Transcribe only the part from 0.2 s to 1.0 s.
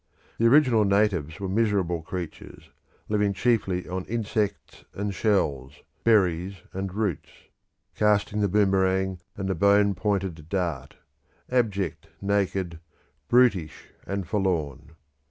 The original